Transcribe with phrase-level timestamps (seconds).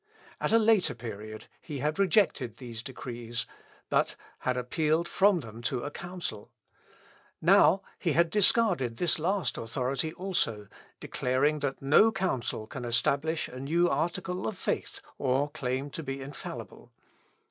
[0.39, 3.45] At a later period he had rejected these decrees,
[3.87, 6.49] but had appealed from them to a council.
[7.39, 10.65] Now he had discarded this last authority also,
[10.99, 16.19] declaring that no council can establish a new article of faith, or claim to be
[16.19, 16.91] infallible.